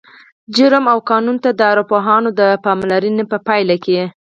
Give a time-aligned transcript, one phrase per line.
[0.55, 3.99] جرم او قانون ته د ارواپوهانو د پاملرنې په پایله کې